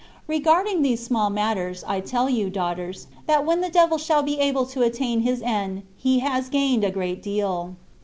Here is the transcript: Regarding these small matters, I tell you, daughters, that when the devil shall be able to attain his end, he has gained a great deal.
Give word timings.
Regarding 0.25 0.81
these 0.81 1.03
small 1.05 1.29
matters, 1.29 1.83
I 1.85 1.99
tell 1.99 2.27
you, 2.27 2.49
daughters, 2.49 3.05
that 3.27 3.45
when 3.45 3.61
the 3.61 3.69
devil 3.69 3.99
shall 3.99 4.23
be 4.23 4.39
able 4.39 4.65
to 4.65 4.81
attain 4.81 5.19
his 5.19 5.43
end, 5.43 5.83
he 5.95 6.17
has 6.21 6.49
gained 6.49 6.83
a 6.83 6.89
great 6.89 7.21
deal. 7.21 7.75